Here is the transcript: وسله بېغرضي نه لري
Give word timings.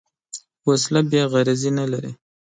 وسله 0.67 1.01
بېغرضي 1.11 1.69
نه 1.77 1.85
لري 1.91 2.11